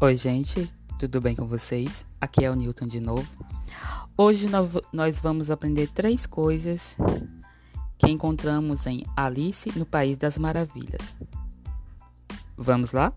[0.00, 2.06] Oi, gente, tudo bem com vocês?
[2.20, 3.28] Aqui é o Newton de novo.
[4.16, 4.46] Hoje
[4.92, 6.96] nós vamos aprender três coisas
[7.98, 11.16] que encontramos em Alice no País das Maravilhas.
[12.56, 13.12] Vamos lá?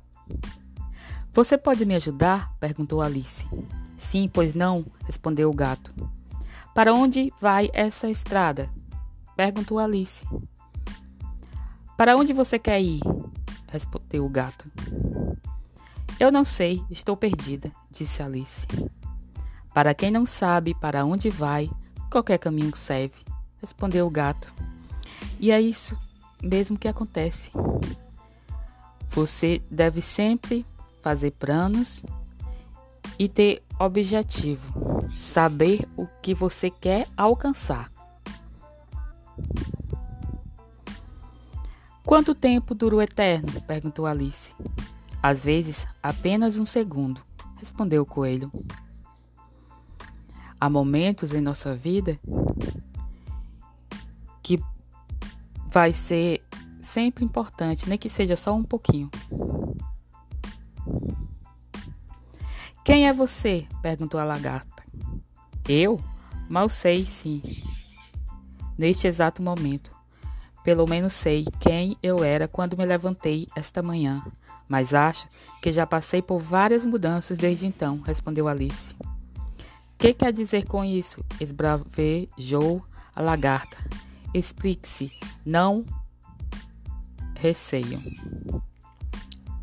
[1.32, 2.52] Você pode me ajudar?
[2.60, 3.46] perguntou Alice.
[3.96, 5.94] Sim, pois não, respondeu o gato.
[6.74, 8.68] Para onde vai essa estrada?
[9.36, 10.26] perguntou Alice.
[11.96, 13.02] Para onde você quer ir?
[13.68, 14.66] respondeu o gato.
[16.22, 18.68] Eu não sei, estou perdida, disse Alice.
[19.74, 21.68] Para quem não sabe para onde vai,
[22.12, 23.16] qualquer caminho serve,
[23.60, 24.54] respondeu o gato.
[25.40, 25.98] E é isso
[26.40, 27.50] mesmo que acontece.
[29.10, 30.64] Você deve sempre
[31.02, 32.06] fazer planos
[33.18, 37.92] e ter objetivo, saber o que você quer alcançar.
[42.06, 43.60] Quanto tempo dura o eterno?
[43.62, 44.54] perguntou Alice.
[45.22, 47.22] Às vezes, apenas um segundo,
[47.58, 48.52] respondeu o coelho.
[50.60, 52.20] Há momentos em nossa vida
[54.42, 54.60] que
[55.70, 56.42] vai ser
[56.82, 59.10] sempre importante, nem que seja só um pouquinho.
[62.84, 63.68] Quem é você?
[63.82, 64.84] perguntou a lagarta.
[65.70, 66.00] Eu?
[66.50, 67.44] Mal sei, sim.
[68.78, 69.92] Neste exato momento,
[70.64, 74.24] pelo menos sei quem eu era quando me levantei esta manhã,
[74.72, 75.28] mas acho
[75.62, 78.96] que já passei por várias mudanças desde então, respondeu Alice.
[79.98, 81.22] Que quer dizer com isso?
[81.42, 82.82] esbravejou
[83.14, 83.76] a lagarta.
[84.34, 85.12] Explique-se,
[85.46, 85.84] não
[87.36, 88.02] receiam.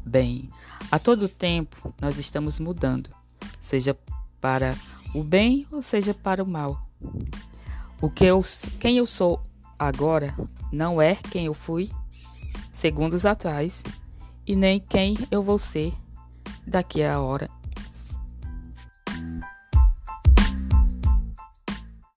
[0.04, 0.50] Bem,
[0.90, 3.08] a todo tempo nós estamos mudando,
[3.62, 3.96] seja
[4.42, 4.76] para
[5.14, 6.86] o bem ou seja para o mal.
[7.98, 8.42] O que eu,
[8.78, 9.40] quem eu sou
[9.78, 10.34] agora
[10.70, 11.90] não é quem eu fui
[12.70, 13.82] segundos atrás
[14.48, 15.92] e nem quem eu vou ser
[16.66, 17.57] daqui a hora